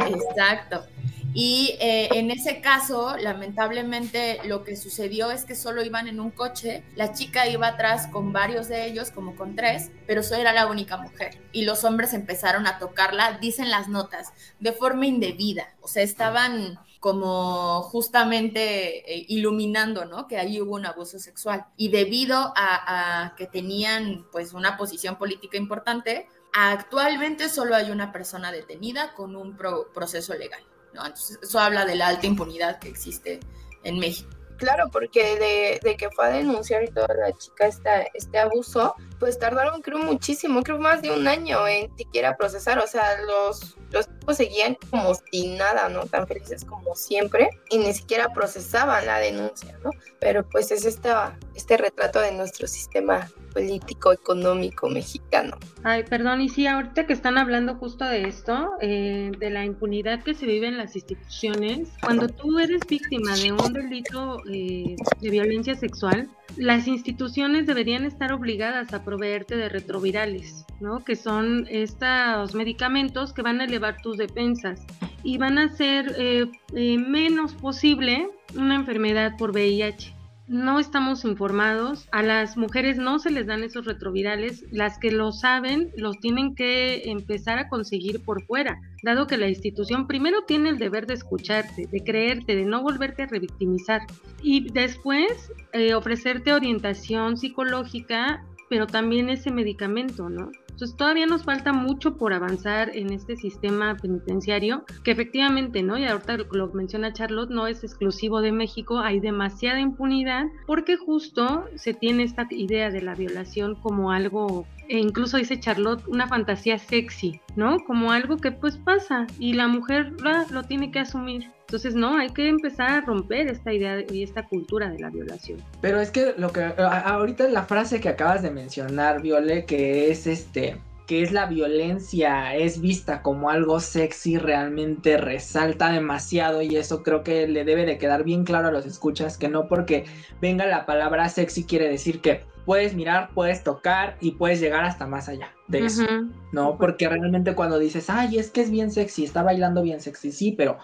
[0.07, 0.85] Exacto.
[1.33, 6.31] Y eh, en ese caso, lamentablemente, lo que sucedió es que solo iban en un
[6.31, 10.53] coche, la chica iba atrás con varios de ellos, como con tres, pero solo era
[10.53, 11.37] la única mujer.
[11.51, 15.75] Y los hombres empezaron a tocarla, dicen las notas, de forma indebida.
[15.81, 20.27] O sea, estaban como justamente eh, iluminando, ¿no?
[20.27, 21.65] Que ahí hubo un abuso sexual.
[21.77, 28.51] Y debido a, que tenían pues una posición política importante, actualmente solo hay una persona
[28.51, 29.57] detenida con un
[29.93, 31.05] proceso legal, ¿no?
[31.05, 33.39] Entonces eso habla de la alta impunidad que existe
[33.83, 34.36] en México.
[34.57, 39.37] Claro, porque de, que fue a denunciar y toda la chica este, este abuso, pues
[39.37, 44.07] tardaron creo muchísimo, creo más de un año en siquiera procesar, o sea, los, los
[44.07, 46.05] tipos seguían como sin nada, ¿no?
[46.07, 49.91] Tan felices como siempre y ni siquiera procesaban la denuncia, ¿no?
[50.19, 55.57] Pero pues es esta, este retrato de nuestro sistema político económico mexicano.
[55.83, 60.21] Ay, perdón, y sí, ahorita que están hablando justo de esto, eh, de la impunidad
[60.23, 65.29] que se vive en las instituciones, cuando tú eres víctima de un delito eh, de
[65.29, 71.03] violencia sexual, las instituciones deberían estar obligadas a proveerte de retrovirales, ¿no?
[71.03, 74.85] Que son estos medicamentos que van a elevar tus defensas.
[75.23, 80.16] y van a ser eh, eh, menos posible una enfermedad por VIH
[80.47, 85.31] no estamos informados, a las mujeres no se les dan esos retrovirales, las que lo
[85.31, 90.69] saben los tienen que empezar a conseguir por fuera, dado que la institución primero tiene
[90.69, 94.01] el deber de escucharte, de creerte, de no volverte a revictimizar
[94.41, 100.51] y después eh, ofrecerte orientación psicológica, pero también ese medicamento, ¿no?
[100.77, 105.97] Entonces todavía nos falta mucho por avanzar en este sistema penitenciario, que efectivamente, ¿no?
[105.97, 111.65] Y ahorita lo menciona Charlotte, no es exclusivo de México, hay demasiada impunidad porque justo
[111.73, 116.77] se tiene esta idea de la violación como algo e incluso dice Charlotte, una fantasía
[116.77, 117.79] sexy, ¿no?
[117.79, 120.13] Como algo que pues pasa y la mujer
[120.51, 121.56] lo tiene que asumir.
[121.67, 125.61] Entonces, no, hay que empezar a romper esta idea y esta cultura de la violación.
[125.81, 130.27] Pero es que lo que ahorita la frase que acabas de mencionar, Viole, que es
[130.27, 130.77] este
[131.07, 137.23] que es la violencia, es vista como algo sexy, realmente resalta demasiado y eso creo
[137.23, 140.05] que le debe de quedar bien claro a los escuchas, que no porque
[140.41, 145.07] venga la palabra sexy quiere decir que puedes mirar, puedes tocar y puedes llegar hasta
[145.07, 146.03] más allá de eso,
[146.51, 146.77] ¿no?
[146.77, 150.51] Porque realmente cuando dices, ay, es que es bien sexy, está bailando bien sexy, sí,
[150.51, 150.77] pero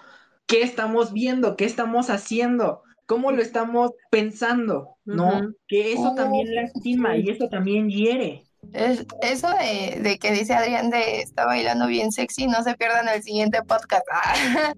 [0.45, 5.53] qué estamos viendo, qué estamos haciendo, cómo lo estamos pensando, ¿no?
[5.67, 8.43] Que eso también oh, lastima y eso también hiere.
[8.71, 13.21] Es, eso de, que dice Adrián de está bailando bien sexy, no se pierdan el
[13.21, 14.03] siguiente podcast.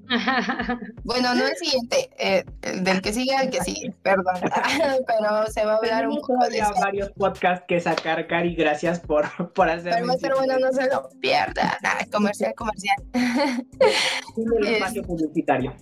[1.03, 2.43] bueno, no el siguiente, eh,
[2.83, 4.35] del que sigue al que sigue, perdón.
[5.07, 9.25] Pero se va a hablar un poco de varios podcasts que sacar, Cari, gracias por,
[9.53, 10.13] por hacerlo.
[10.21, 11.69] Pero, bueno, no se lo pierdan.
[12.11, 12.97] comercial, comercial.
[14.35, 15.73] Un espacio publicitario.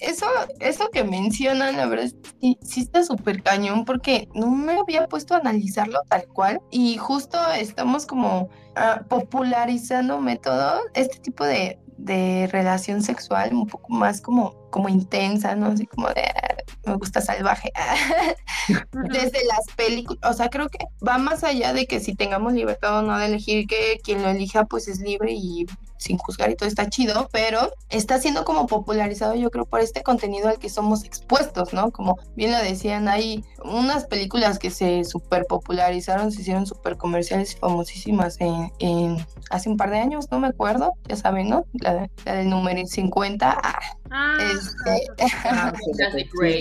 [0.00, 0.26] eso,
[0.60, 5.34] eso que mencionan, la verdad, sí, sí está súper cañón porque no me había puesto
[5.34, 6.60] a analizarlo tal cual.
[6.70, 13.92] Y justo estamos como ah, popularizando métodos, este tipo de, de relación sexual un poco
[13.92, 15.66] más como, como intensa, ¿no?
[15.66, 17.70] Así como de, ah, me gusta salvaje.
[18.92, 22.98] Desde las películas, o sea, creo que va más allá de que si tengamos libertad
[22.98, 25.66] o no de elegir que quien lo elija pues es libre y
[25.98, 30.02] sin juzgar y todo está chido, pero está siendo como popularizado yo creo por este
[30.02, 31.90] contenido al que somos expuestos, ¿no?
[31.90, 37.54] Como bien lo decían, hay unas películas que se super popularizaron, se hicieron super comerciales
[37.54, 39.18] y famosísimas en,
[39.50, 41.64] hace un par de años, no me acuerdo, ya saben, ¿no?
[41.80, 43.58] La, del número 50.
[43.62, 43.78] Ah,
[44.10, 45.26] ah, este...
[45.44, 45.72] ah,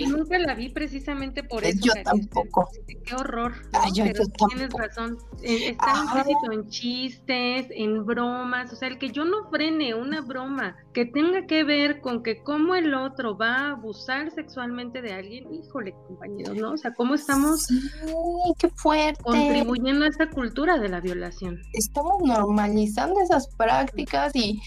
[0.07, 1.79] Nunca la vi precisamente por eso.
[1.81, 2.69] Yo tampoco.
[2.87, 3.53] Qué horror.
[3.71, 5.17] pero tienes razón.
[5.43, 10.21] Eh, está implícito en chistes, en bromas, o sea, el que yo no frene una
[10.21, 15.13] broma que tenga que ver con que cómo el otro va a abusar sexualmente de
[15.13, 16.71] alguien, híjole, compañeros, ¿no?
[16.71, 17.67] O sea, cómo estamos
[18.57, 19.21] qué fuerte.
[19.23, 21.61] contribuyendo a esa cultura de la violación.
[21.73, 24.59] Estamos normalizando esas prácticas y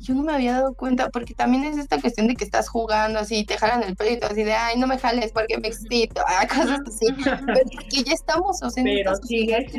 [0.00, 3.18] yo no me había dado cuenta, porque también es esta cuestión de que estás jugando
[3.18, 6.46] así, te jalan el pelito así de, ay, no me jales porque me excito, ah,
[6.46, 7.06] cosas así.
[7.24, 9.72] Pero ya estamos, o sea, Pero sigues,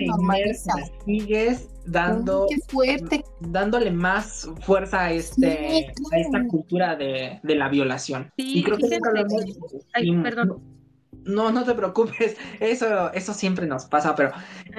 [1.06, 3.24] sigues dando, qué fuerte.
[3.40, 8.30] dándole más fuerza a, este, a esta cultura de, de la violación.
[8.36, 9.00] y creo que
[9.94, 10.79] ay, perdón.
[11.26, 14.32] No, no te preocupes, eso, eso siempre nos pasa, pero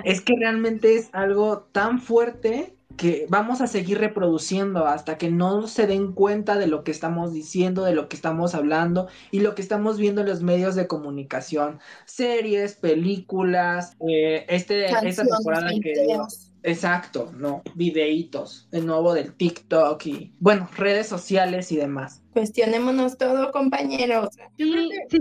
[0.05, 5.66] es que realmente es algo tan fuerte que vamos a seguir reproduciendo hasta que no
[5.66, 9.55] se den cuenta de lo que estamos diciendo, de lo que estamos hablando y lo
[9.55, 16.18] que estamos viendo en los medios de comunicación, series, películas, eh, este, esta temporada que...
[16.62, 22.20] Exacto, no, videitos, el nuevo del TikTok y, bueno, redes sociales y demás.
[22.33, 24.29] Cuestionémonos todo, compañeros.
[24.57, 25.19] Sí, sí,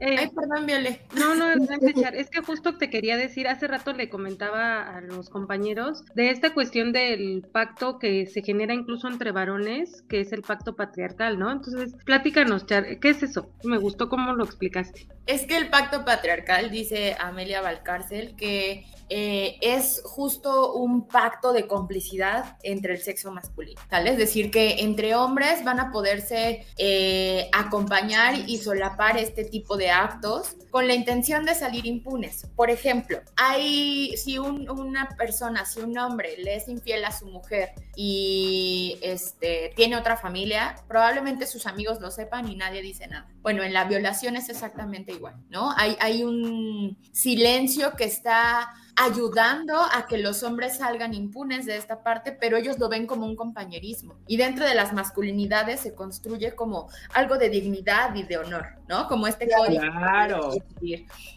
[0.00, 1.00] eh, Ay, perdón, Viole.
[1.18, 1.46] No, no,
[2.14, 6.54] es que justo te quería decir, hace rato le comentaba a los compañeros de esta
[6.54, 11.50] cuestión del pacto que se genera incluso entre varones, que es el pacto patriarcal, ¿no?
[11.50, 13.50] Entonces, platícanos, Char, ¿qué es eso?
[13.64, 15.08] Me gustó cómo lo explicaste.
[15.26, 21.66] Es que el pacto patriarcal, dice Amelia Valcárcel, que eh, es justo un pacto de
[21.66, 24.08] complicidad entre el sexo masculino, ¿tal?
[24.08, 29.90] Es decir, que entre hombres van a poderse eh, acompañar y solapar este tipo de
[29.90, 32.46] actos con la intención de salir impunes.
[32.56, 37.72] Por ejemplo, hay, si una persona, si un hombre le es infiel a su mujer
[37.96, 43.28] y este, tiene otra familia, probablemente sus amigos lo sepan y nadie dice nada.
[43.42, 45.72] Bueno, en la violación es exactamente igual, ¿no?
[45.76, 52.02] Hay, hay un silencio que está ayudando a que los hombres salgan impunes de esta
[52.02, 54.14] parte, pero ellos lo ven como un compañerismo.
[54.26, 59.08] Y dentro de las masculinidades se construye como algo de dignidad y de honor, ¿no?
[59.08, 59.80] Como este código.
[59.80, 60.50] Claro.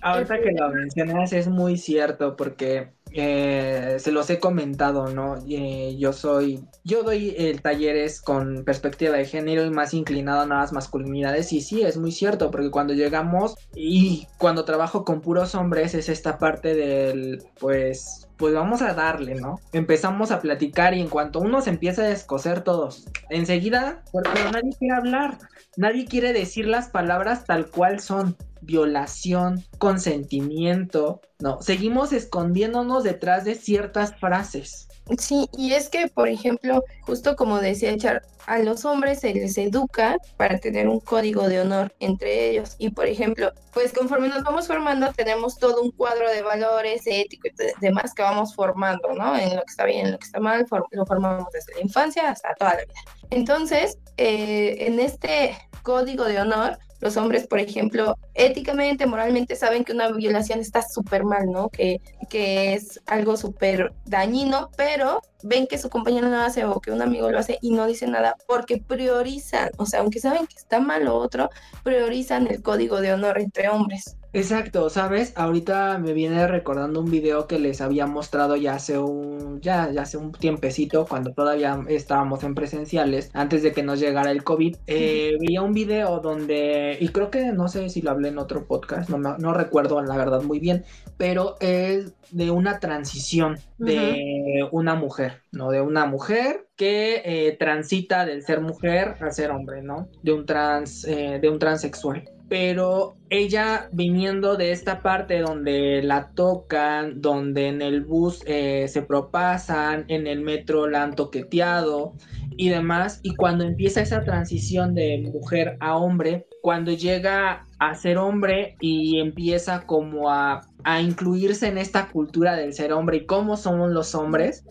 [0.01, 5.37] Ahorita que lo mencionas es muy cierto porque eh, se los he comentado, ¿no?
[5.47, 10.45] Eh, yo soy, yo doy el talleres con perspectiva de género y más inclinado a
[10.45, 15.55] nuevas masculinidades y sí, es muy cierto, porque cuando llegamos y cuando trabajo con puros
[15.55, 19.59] hombres es esta parte del, pues, pues vamos a darle, ¿no?
[19.71, 24.71] Empezamos a platicar y en cuanto uno se empieza a descoser todos, enseguida, pero nadie
[24.77, 25.37] quiere hablar,
[25.77, 33.55] nadie quiere decir las palabras tal cual son violación, consentimiento, no, seguimos escondiéndonos detrás de
[33.55, 34.84] ciertas frases.
[35.19, 39.57] Sí, y es que, por ejemplo, justo como decía Char, a los hombres se les
[39.57, 42.75] educa para tener un código de honor entre ellos.
[42.77, 47.51] Y, por ejemplo, pues conforme nos vamos formando, tenemos todo un cuadro de valores éticos
[47.59, 49.37] y demás que vamos formando, ¿no?
[49.37, 52.29] En lo que está bien, en lo que está mal, lo formamos desde la infancia
[52.29, 52.99] hasta toda la vida.
[53.31, 59.93] Entonces, eh, en este código de honor, los hombres, por ejemplo, éticamente, moralmente saben que
[59.93, 61.69] una violación está súper mal, ¿no?
[61.69, 66.91] Que, que es algo súper dañino, pero ven que su compañero lo hace o que
[66.91, 70.55] un amigo lo hace y no dice nada porque priorizan, o sea, aunque saben que
[70.55, 71.49] está mal lo otro,
[71.83, 74.17] priorizan el código de honor entre hombres.
[74.35, 75.31] Exacto, ¿sabes?
[75.37, 80.01] Ahorita me viene recordando un video que les había mostrado ya hace un ya, ya
[80.01, 84.75] hace un tiempecito cuando todavía estábamos en presenciales antes de que nos llegara el COVID.
[84.87, 88.67] Eh, veía un video donde y creo que no sé si lo hablé en otro
[88.67, 90.83] podcast, no, no recuerdo la verdad muy bien,
[91.15, 95.71] pero es de una transición de una mujer, ¿no?
[95.71, 100.09] De una mujer que eh, transita del ser mujer al ser hombre, ¿no?
[100.23, 106.29] De un trans, eh, de un transexual pero ella viniendo de esta parte donde la
[106.29, 112.13] tocan, donde en el bus eh, se propasan, en el metro la han toqueteado
[112.57, 118.17] y demás, y cuando empieza esa transición de mujer a hombre, cuando llega a ser
[118.17, 120.61] hombre y empieza como a,
[121.01, 124.63] incluirse en esta cultura del ser hombre y cómo somos los hombres,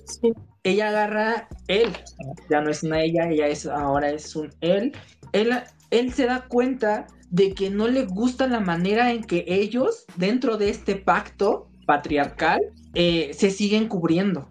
[0.63, 1.91] ella agarra él,
[2.49, 4.93] ya no es una ella, ella es ahora es un él,
[5.33, 5.51] él,
[5.91, 10.57] él se da cuenta de que no le gusta la manera en que ellos, dentro
[10.57, 12.61] de este pacto patriarcal,
[12.95, 14.49] eh, se siguen cubriendo.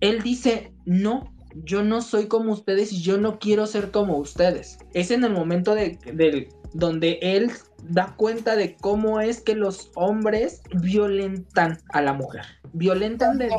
[0.00, 4.78] Él dice, no, yo no soy como ustedes y yo no quiero ser como ustedes.
[4.94, 7.50] Es en el momento de, donde él
[7.88, 12.44] da cuenta de cómo es que los hombres violentan a la mujer.
[12.72, 13.56] Violentan desde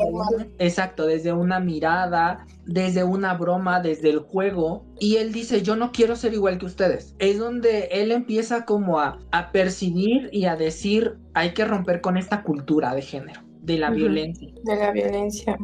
[0.58, 4.84] exacto, desde una mirada, desde una broma, desde el juego.
[4.98, 7.14] Y él dice, yo no quiero ser igual que ustedes.
[7.18, 9.18] Es donde él empieza como a,
[9.52, 14.48] percibir y a decir, hay que romper con esta cultura de género, de la violencia.
[14.64, 15.58] De la violencia.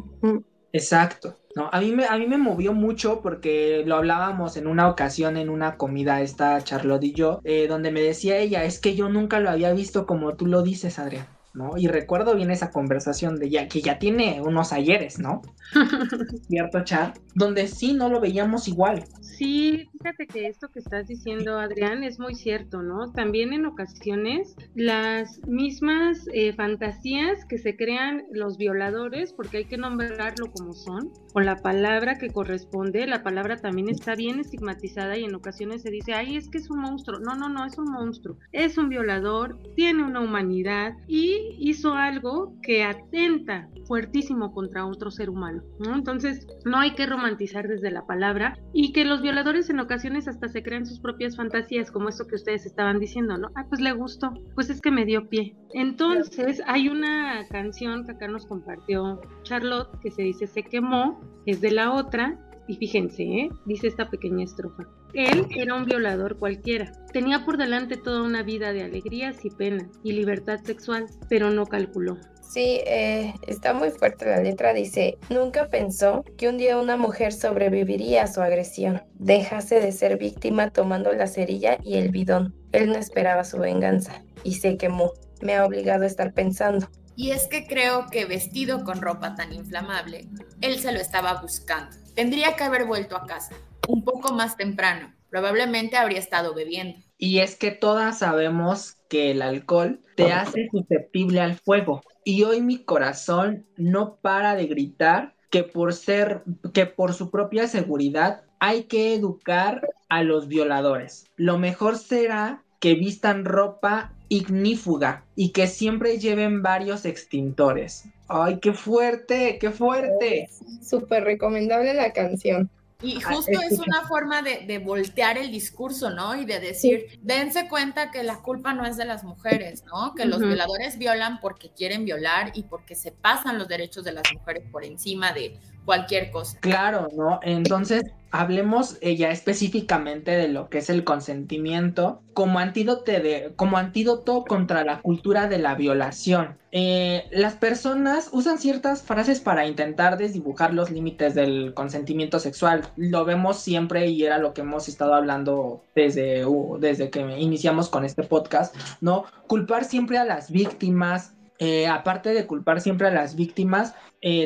[0.71, 1.35] Exacto.
[1.55, 5.35] No, a mí me, a mí me movió mucho porque lo hablábamos en una ocasión
[5.35, 9.09] en una comida esta Charlotte y yo, eh, donde me decía ella, es que yo
[9.09, 11.27] nunca lo había visto como tú lo dices, Adrián.
[11.53, 11.77] ¿No?
[11.77, 15.41] Y recuerdo bien esa conversación de ya que ya tiene unos ayeres, ¿no?
[16.47, 19.05] Cierto chat, donde sí no lo veíamos igual.
[19.21, 23.11] Sí, fíjate que esto que estás diciendo, Adrián, es muy cierto, ¿no?
[23.13, 29.77] También en ocasiones las mismas eh, fantasías que se crean los violadores, porque hay que
[29.77, 35.23] nombrarlo como son, con la palabra que corresponde, la palabra también está bien estigmatizada y
[35.23, 37.19] en ocasiones se dice, ay, es que es un monstruo.
[37.19, 38.37] No, no, no, es un monstruo.
[38.51, 45.29] Es un violador, tiene una humanidad y hizo algo que atenta fuertísimo contra otro ser
[45.29, 45.95] humano, ¿no?
[45.95, 50.47] Entonces, no hay que romantizar desde la palabra y que los violadores en ocasiones hasta
[50.47, 53.49] se crean sus propias fantasías, como esto que ustedes estaban diciendo, ¿no?
[53.55, 55.55] Ah, pues le gustó, pues es que me dio pie.
[55.73, 61.61] Entonces, hay una canción que acá nos compartió Charlotte que se dice Se quemó, es
[61.61, 63.49] de la otra, y fíjense, ¿eh?
[63.65, 64.83] dice esta pequeña estrofa.
[65.13, 66.91] Él era un violador cualquiera.
[67.11, 71.65] Tenía por delante toda una vida de alegrías y penas y libertad sexual, pero no
[71.65, 72.17] calculó.
[72.49, 74.73] Sí, eh, está muy fuerte la letra.
[74.73, 79.01] Dice, nunca pensó que un día una mujer sobreviviría a su agresión.
[79.19, 82.55] Dejase de ser víctima tomando la cerilla y el bidón.
[82.71, 85.11] Él no esperaba su venganza y se quemó.
[85.41, 86.87] Me ha obligado a estar pensando.
[87.19, 90.29] Y es que creo que vestido con ropa tan inflamable,
[90.61, 91.93] él se lo estaba buscando.
[92.15, 93.57] Tendría que haber vuelto a casa,
[93.89, 95.13] un poco más temprano.
[95.29, 96.97] Probablemente habría estado bebiendo.
[97.17, 102.03] Y es que todas sabemos que el alcohol te hace susceptible al fuego.
[102.23, 107.67] Y hoy mi corazón no para de gritar que por ser, que por su propia
[107.67, 111.25] seguridad hay que educar a los violadores.
[111.35, 118.05] Lo mejor será que vistan ropa ignífuga y que siempre lleven varios extintores.
[118.27, 119.57] ¡Ay, qué fuerte!
[119.59, 120.49] ¡Qué fuerte!
[120.81, 122.69] Súper recomendable la canción.
[123.01, 126.35] Y justo es una forma de, voltear el discurso, ¿no?
[126.35, 130.13] Y de decir, dense cuenta que la culpa no es de las mujeres, ¿no?
[130.15, 134.25] Que los violadores violan porque quieren violar y porque se pasan los derechos de las
[134.33, 135.57] mujeres por encima de
[135.89, 136.55] cualquier cosa.
[136.59, 137.39] Claro, ¿no?
[137.41, 143.77] Entonces, hablemos eh, ya específicamente de lo que es el consentimiento como antídoto, de, como
[143.77, 146.59] antídoto contra la cultura de la violación.
[146.71, 152.83] Eh, las personas usan ciertas frases para intentar desdibujar los límites del consentimiento sexual.
[152.95, 156.45] Lo vemos siempre y era lo que hemos estado hablando desde,
[156.79, 159.25] desde que iniciamos con este podcast, ¿no?
[159.47, 161.33] Culpar siempre a las víctimas.
[161.59, 163.93] Eh, aparte de culpar siempre a las víctimas,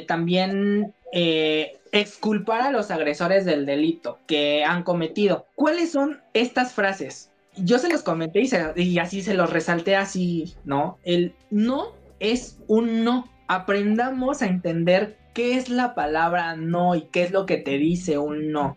[0.07, 5.45] también eh, exculpar a los agresores del delito que han cometido.
[5.53, 7.31] ¿Cuáles son estas frases?
[7.55, 8.41] Yo se los comenté
[8.75, 10.97] y, así se los resalté así, ¿no?
[11.03, 13.29] El no es un no.
[13.47, 18.17] Aprendamos a entender qué es la palabra no y qué es lo que te dice
[18.17, 18.75] un no.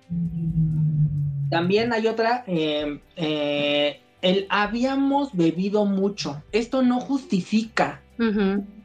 [1.48, 6.42] También hay otra, eh, eh, el habíamos bebido mucho.
[6.52, 8.02] Esto no justifica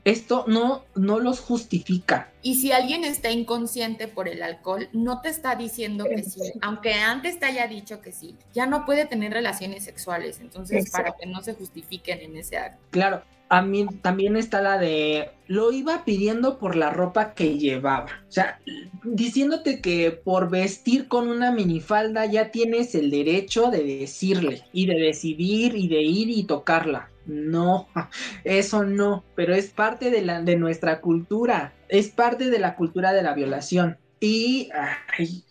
[0.03, 2.31] esto no, no los justifica.
[2.41, 6.93] Y si alguien está inconsciente por el alcohol, no te está diciendo que sí, aunque
[6.93, 11.27] antes te haya dicho que sí, ya no puede tener relaciones sexuales, entonces para que
[11.27, 12.81] no se justifiquen en ese acto.
[12.89, 13.21] Claro,
[13.51, 18.07] a mí también está la de lo iba pidiendo por la ropa que llevaba.
[18.29, 18.61] O sea,
[19.03, 24.97] diciéndote que por vestir con una minifalda ya tienes el derecho de decirle y de
[24.97, 27.10] decidir y de ir y tocarla.
[27.25, 27.87] No,
[28.43, 33.13] eso no, pero es parte de, la, de nuestra cultura, es parte de la cultura
[33.13, 33.97] de la violación.
[34.23, 34.69] Y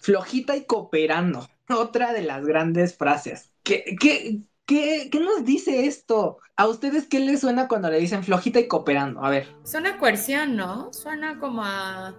[0.00, 3.52] flojita y cooperando, otra de las grandes frases.
[3.64, 4.40] ¿Qué, qué,
[4.70, 6.38] qué, qué nos dice esto?
[6.60, 9.24] ¿A ustedes qué les suena cuando le dicen flojita y cooperando?
[9.24, 9.48] A ver.
[9.64, 10.92] Suena coerción, ¿no?
[10.92, 12.12] Suena como a,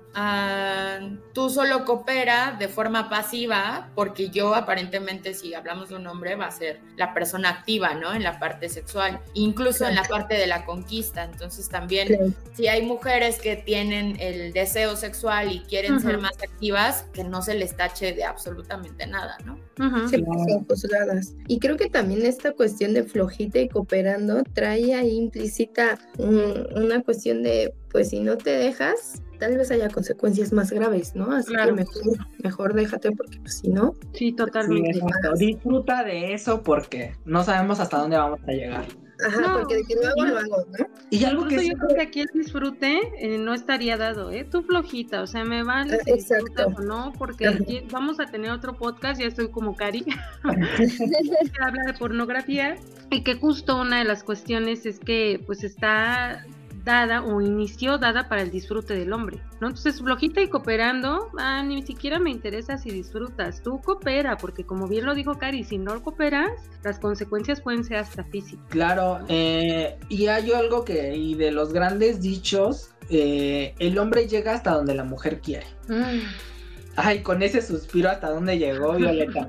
[1.31, 6.47] tú solo coopera de forma pasiva, porque yo aparentemente si hablamos de un hombre va
[6.47, 8.15] a ser la persona activa, ¿no?
[8.15, 11.23] En la parte sexual, incluso en la parte de la conquista.
[11.23, 17.05] Entonces también si hay mujeres que tienen el deseo sexual y quieren ser más activas,
[17.13, 19.55] que no se les tache de absolutamente nada, ¿no?
[20.09, 20.17] Sí,
[20.49, 21.35] son juzgadas.
[21.47, 27.43] Y creo que también esta cuestión de flojita y cooperando Trae ahí implícita una cuestión
[27.43, 31.31] de, pues si no te dejas, tal vez haya consecuencias más graves, ¿no?
[31.31, 33.95] Así que mejor, mejor déjate porque pues, si no...
[34.13, 34.99] Sí, totalmente.
[35.37, 38.85] Disfruta de eso porque no sabemos hasta dónde vamos a llegar.
[39.25, 40.87] Ajá, porque de que lo hago, lo hago, ¿no?
[41.09, 44.45] Y algo que yo creo que aquí el disfrute eh, no estaría dado, ¿eh?
[44.49, 46.67] Tú flojita, o sea, me vale si Exacto.
[46.67, 50.03] o no, porque vamos a tener otro podcast, ya estoy como Cari,
[50.43, 52.77] que habla de pornografía,
[53.09, 56.45] y que justo una de las cuestiones es que pues está
[56.83, 59.67] dada o inició dada para el disfrute del hombre, ¿no?
[59.67, 64.87] Entonces, flojita y cooperando, ah, ni siquiera me interesa si disfrutas, tú coopera, porque como
[64.87, 66.51] bien lo dijo Cari, si no cooperas,
[66.83, 68.65] las consecuencias pueden ser hasta físicas.
[68.69, 74.53] Claro, eh, y hay algo que, y de los grandes dichos, eh, el hombre llega
[74.53, 75.65] hasta donde la mujer quiere.
[75.87, 76.19] Mm.
[76.95, 79.47] Ay, con ese suspiro hasta dónde llegó Violeta.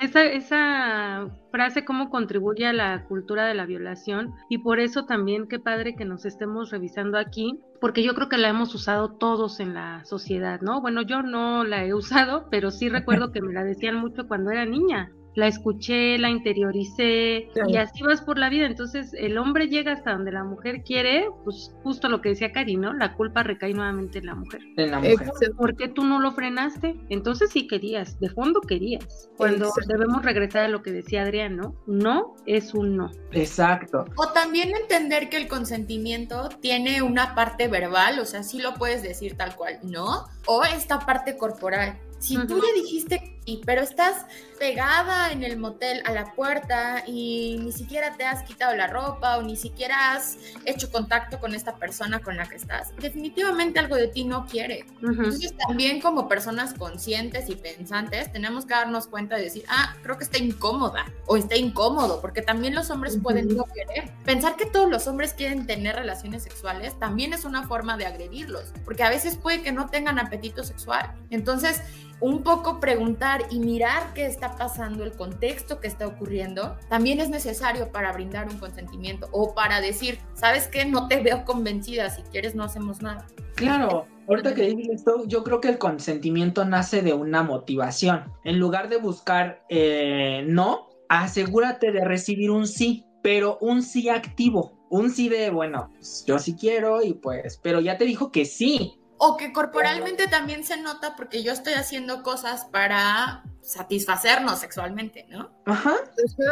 [0.00, 5.48] esa, esa frase cómo contribuye a la cultura de la violación y por eso también
[5.48, 9.60] qué padre que nos estemos revisando aquí, porque yo creo que la hemos usado todos
[9.60, 10.80] en la sociedad, ¿no?
[10.80, 14.50] Bueno, yo no la he usado, pero sí recuerdo que me la decían mucho cuando
[14.50, 18.66] era niña la escuché, la interioricé y así vas por la vida.
[18.66, 22.76] Entonces el hombre llega hasta donde la mujer quiere, pues justo lo que decía Cari,
[22.76, 22.92] ¿no?
[22.92, 24.60] La culpa recae nuevamente en la mujer.
[24.76, 25.32] En la mujer.
[25.56, 26.96] ¿Por qué tú no lo frenaste?
[27.08, 29.30] Entonces sí querías, de fondo querías.
[29.36, 31.74] Cuando debemos regresar a lo que decía Adrián, ¿no?
[31.86, 33.10] No es un no.
[33.32, 34.04] Exacto.
[34.16, 39.02] O también entender que el consentimiento tiene una parte verbal, o sea, sí lo puedes
[39.02, 40.24] decir tal cual, ¿no?
[40.46, 41.98] O esta parte corporal.
[42.18, 44.26] Si tú ya dijiste y, pero estás
[44.58, 49.38] pegada en el motel a la puerta y ni siquiera te has quitado la ropa
[49.38, 53.96] o ni siquiera has hecho contacto con esta persona con la que estás, definitivamente algo
[53.96, 54.86] de ti no quiere.
[55.02, 60.16] Entonces también como personas conscientes y pensantes tenemos que darnos cuenta de decir, ah, creo
[60.16, 64.12] que está incómoda o está incómodo, porque también los hombres pueden no querer.
[64.24, 68.72] Pensar que todos los hombres quieren tener relaciones sexuales también es una forma de agredirlos,
[68.84, 71.12] porque a veces puede que no tengan apetito sexual.
[71.30, 71.80] Entonces,
[72.22, 77.28] un poco preguntar y mirar qué está pasando, el contexto que está ocurriendo, también es
[77.28, 80.84] necesario para brindar un consentimiento o para decir, ¿sabes qué?
[80.84, 83.26] No te veo convencida, si quieres no hacemos nada.
[83.56, 88.32] Claro, ahorita que dices esto, yo creo que el consentimiento nace de una motivación.
[88.44, 94.78] En lugar de buscar eh, no, asegúrate de recibir un sí, pero un sí activo.
[94.90, 98.44] Un sí de, bueno, pues, yo sí quiero y pues, pero ya te dijo que
[98.44, 105.26] sí o que corporalmente también se nota porque yo estoy haciendo cosas para satisfacernos sexualmente,
[105.28, 105.48] ¿no?
[105.64, 105.94] Ajá,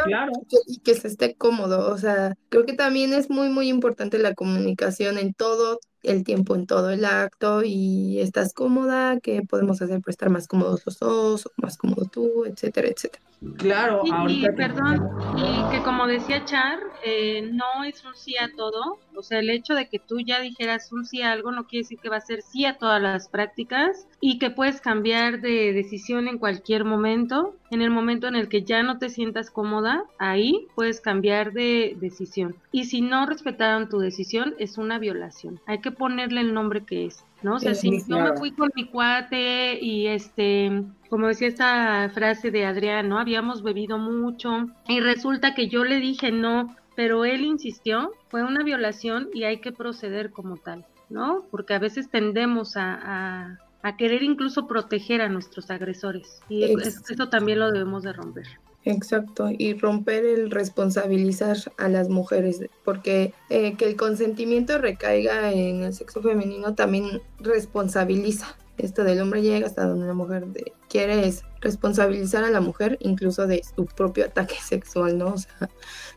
[0.05, 0.31] claro.
[0.67, 4.35] Y que se esté cómodo, o sea, creo que también es muy, muy importante la
[4.35, 9.99] comunicación en todo el tiempo, en todo el acto, y estás cómoda, ¿qué podemos hacer
[9.99, 13.23] para estar más cómodos los dos, o más cómodo tú, etcétera, etcétera.
[13.57, 14.51] Claro, ahorita.
[14.51, 18.99] y, perdón, y que como decía Char, eh, no es un sí a todo.
[19.15, 21.83] O sea, el hecho de que tú ya dijeras un sí a algo no quiere
[21.83, 25.73] decir que va a ser sí a todas las prácticas y que puedes cambiar de
[25.73, 27.55] decisión en cualquier momento.
[27.69, 31.95] En el momento en el que ya no te sientas cómoda, ahí puedes cambiar de
[31.99, 32.55] decisión.
[32.71, 35.59] Y si no respetaron tu decisión, es una violación.
[35.65, 37.23] Hay que ponerle el nombre que es.
[37.41, 37.55] ¿no?
[37.55, 42.51] O sea, si yo me fui con mi cuate y este, como decía esta frase
[42.51, 43.19] de Adrián, ¿no?
[43.19, 48.63] Habíamos bebido mucho y resulta que yo le dije no, pero él insistió, fue una
[48.63, 51.45] violación y hay que proceder como tal, ¿no?
[51.51, 57.13] Porque a veces tendemos a, a, a querer incluso proteger a nuestros agresores y Exacto.
[57.13, 58.47] eso también lo debemos de romper.
[58.83, 65.83] Exacto, y romper el responsabilizar a las mujeres, porque eh, que el consentimiento recaiga en
[65.83, 68.57] el sexo femenino también responsabiliza.
[68.81, 70.45] Esto del hombre llega hasta donde la mujer
[70.89, 75.33] quiere es responsabilizar a la mujer incluso de su propio ataque sexual, ¿no?
[75.33, 75.69] O sea,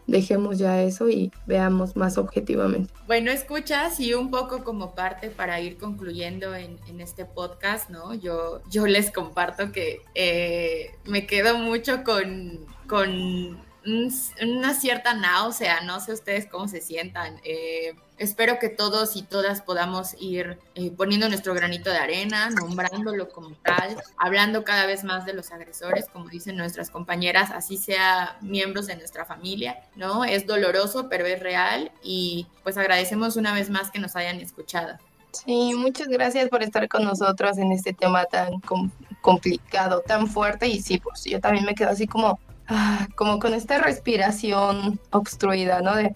[0.06, 2.92] dejemos ya eso y veamos más objetivamente.
[3.06, 8.14] Bueno, escuchas y un poco como parte para ir concluyendo en, este podcast, ¿no?
[8.14, 14.12] Yo, yo les comparto que eh, me quedo mucho con, con un-
[14.42, 17.40] una cierta náusea, no sé ustedes cómo se sientan.
[17.44, 23.28] Eh, espero que todos y todas podamos ir eh, poniendo nuestro granito de arena, nombrándolo
[23.28, 28.36] como tal, hablando cada vez más de los agresores, como dicen nuestras compañeras, así sea
[28.40, 30.24] miembros de nuestra familia, ¿no?
[30.24, 34.96] Es doloroso, pero es real y pues agradecemos una vez más que nos hayan escuchado.
[35.32, 38.90] Sí, muchas gracias por estar con nosotros en este tema tan com-
[39.20, 42.38] complicado, tan fuerte y sí, pues yo también me quedo así como,
[42.68, 45.96] ah, como con esta respiración obstruida, ¿no?
[45.96, 46.14] De,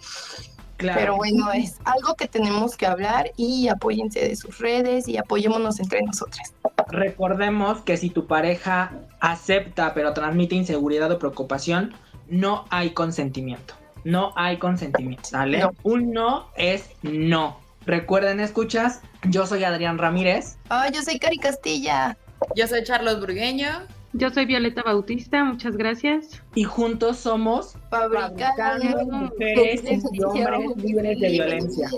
[0.79, 1.01] Claro.
[1.01, 5.81] Pero bueno, es algo que tenemos que hablar y apóyense de sus redes y apoyémonos
[5.81, 6.55] entre nosotras.
[6.89, 11.95] Recordemos que si tu pareja acepta pero transmite inseguridad o preocupación,
[12.29, 13.75] no hay consentimiento.
[14.05, 15.59] No hay consentimiento, ¿sale?
[15.59, 15.73] No.
[15.83, 17.59] Un no es no.
[17.85, 20.59] Recuerden, escuchas, yo soy Adrián Ramírez.
[20.69, 22.17] Ah, yo soy Cari Castilla.
[22.55, 23.69] Yo soy Charlos Burgueño.
[24.15, 26.43] Yo soy Violeta Bautista, muchas gracias.
[26.55, 31.91] y juntos somos Fabricando mujeres y hombres libres de violencia.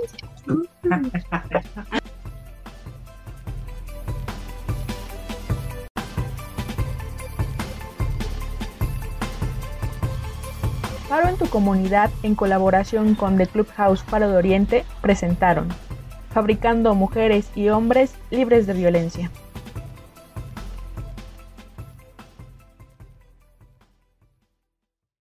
[11.08, 15.68] Paro en tu comunidad en colaboración con The Clubhouse Paro de Oriente presentaron
[16.32, 19.30] Fabricando mujeres y hombres libres de violencia.